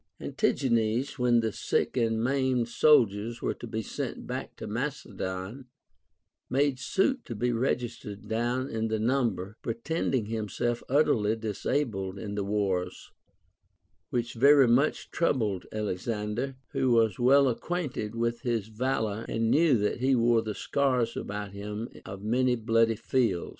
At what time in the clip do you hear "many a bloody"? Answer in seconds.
22.23-22.95